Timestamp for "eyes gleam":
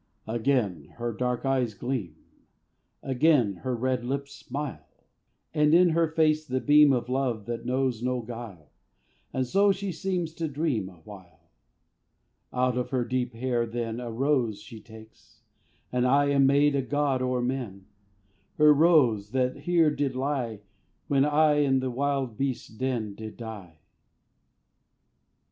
1.45-2.15